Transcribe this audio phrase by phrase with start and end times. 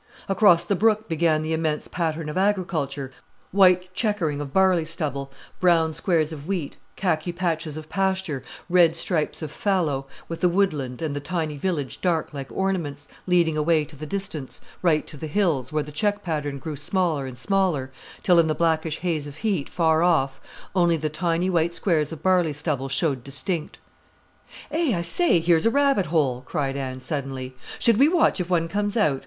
[0.27, 3.11] Across the brook began the immense pattern of agriculture,
[3.51, 9.43] white chequering of barley stubble, brown squares of wheat, khaki patches of pasture, red stripes
[9.43, 13.95] of fallow, with the woodland and the tiny village dark like ornaments, leading away to
[13.95, 17.91] the distance, right to the hills, where the check pattern grew smaller and smaller,
[18.23, 20.41] till, in the blackish haze of heat, far off,
[20.75, 23.77] only the tiny white squares of barley stubble showed distinct.
[24.71, 27.55] "Eh, I say, here's a rabbit hole!" cried Anne suddenly.
[27.77, 29.19] "Should we watch if one comes out?